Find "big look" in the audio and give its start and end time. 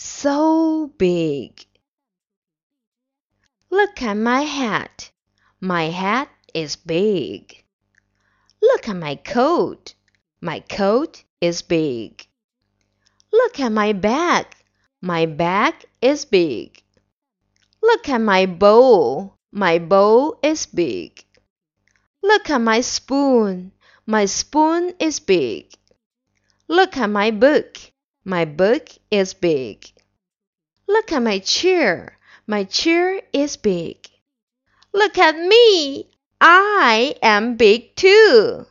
0.96-4.00, 6.76-8.88, 11.60-13.60, 16.24-18.08, 20.64-22.48, 25.20-26.96, 29.32-31.10, 33.56-35.16